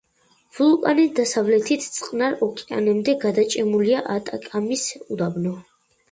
ვულკანის 0.59 1.09
დასავლეთით 1.17 1.83
წყნარ 1.97 2.37
ოკეანემდე 2.47 3.15
გადაჭიმულია 3.25 3.99
ატაკამის 4.15 4.87
უდაბნო. 5.17 5.53